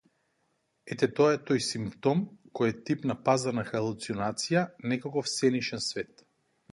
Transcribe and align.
Ете 0.93 1.09
тоа 1.19 1.33
е 1.33 1.39
тој 1.49 1.59
симптом 1.65 2.23
кој 2.59 2.71
е 2.73 2.75
тип 2.89 3.05
на 3.11 3.15
пазарна 3.27 3.65
халуцинација, 3.69 4.65
некаков 4.93 5.31
сенишен 5.35 5.85
свет. 5.89 6.25